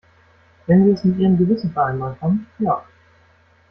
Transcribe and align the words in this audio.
Wenn 0.65 0.85
sie 0.85 0.93
es 0.93 1.03
mit 1.03 1.19
ihrem 1.19 1.37
Gewissen 1.37 1.73
vereinbaren 1.73 2.17
kann, 2.19 2.47
ja. 2.57 2.83